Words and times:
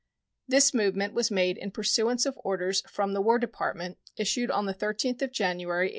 This 0.47 0.73
movement 0.73 1.13
was 1.13 1.29
made 1.29 1.59
in 1.59 1.69
pursuance 1.69 2.25
of 2.25 2.39
orders 2.43 2.81
from 2.89 3.13
the 3.13 3.21
War 3.21 3.37
Department, 3.37 3.99
issued 4.17 4.49
on 4.49 4.65
the 4.65 4.73
13th 4.73 5.21
of 5.21 5.31
January, 5.31 5.89
1846. 5.89 5.89